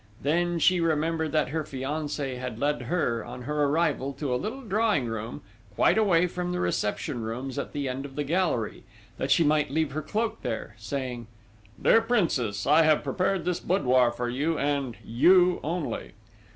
Then 0.23 0.57
she 0.57 0.79
remembered 0.79 1.31
that 1.33 1.49
her 1.49 1.63
fiancé 1.63 2.39
had 2.39 2.57
led 2.57 2.81
her, 2.81 3.23
on 3.23 3.43
her 3.43 3.65
arrival, 3.65 4.13
to 4.13 4.33
a 4.33 4.35
little 4.35 4.61
drawing 4.63 5.05
room, 5.05 5.43
quite 5.75 5.95
away 5.95 6.25
from 6.25 6.51
the 6.51 6.59
reception 6.59 7.21
rooms 7.21 7.59
at 7.59 7.71
the 7.71 7.87
end 7.87 8.05
of 8.05 8.15
the 8.15 8.23
gallery, 8.23 8.83
that 9.19 9.29
she 9.29 9.43
might 9.43 9.69
leave 9.69 9.91
her 9.91 10.01
cloak 10.01 10.41
there, 10.41 10.73
saying: 10.79 11.27
"Dear 11.79 12.01
Princess, 12.01 12.65
I 12.65 12.81
have 12.81 13.03
prepared 13.03 13.45
this 13.45 13.59
boudoir 13.59 14.11
for 14.11 14.27
you, 14.27 14.57
and 14.57 14.97
you 15.03 15.59
only." 15.63 16.13